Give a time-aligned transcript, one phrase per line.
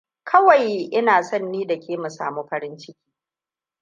[0.23, 3.11] Kawai ina son ni da ke mu samu farin ciki.